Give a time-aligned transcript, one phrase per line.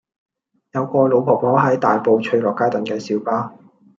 [0.71, 3.53] 有個老婆婆喺大埔翠樂街等緊小巴